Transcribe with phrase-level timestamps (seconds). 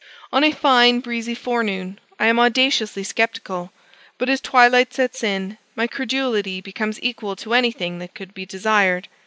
[0.33, 3.71] On a fine breezy forenoon I am audaciously sceptical;
[4.17, 9.09] but as twilight sets in, my credulity becomes equal to anything that could be desired.